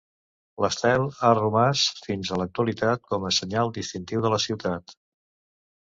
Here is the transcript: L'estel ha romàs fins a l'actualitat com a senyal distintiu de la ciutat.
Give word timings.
L'estel 0.63 1.05
ha 1.27 1.31
romàs 1.41 1.83
fins 2.07 2.33
a 2.37 2.41
l'actualitat 2.43 3.07
com 3.13 3.31
a 3.31 3.35
senyal 3.41 3.73
distintiu 3.79 4.27
de 4.29 4.37
la 4.37 4.45
ciutat. 4.51 5.01